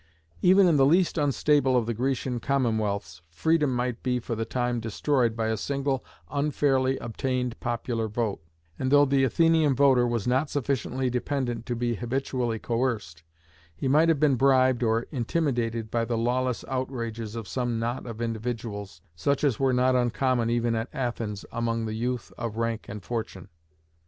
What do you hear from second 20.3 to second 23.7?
even at Athens among the youth of rank and fortune.